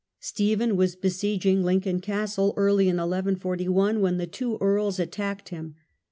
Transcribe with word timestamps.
Stephen 0.19 0.75
was 0.75 0.95
besieging 0.95 1.61
Lincoln 1.61 1.99
Castle 2.01 2.55
early 2.57 2.89
in 2.89 2.97
11 2.97 3.35
41 3.35 4.01
when 4.01 4.17
the 4.17 4.25
two 4.25 4.57
earls 4.59 4.99
attacked 4.99 5.49
him. 5.49 5.75